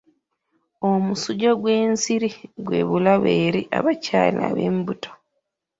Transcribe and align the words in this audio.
Omusujja 0.89 1.51
gw'ensiri 1.61 2.29
gwa 2.65 2.79
bulabe 2.89 3.31
eri 3.45 3.61
abakyala 3.77 4.39
ab'embuto. 4.49 5.09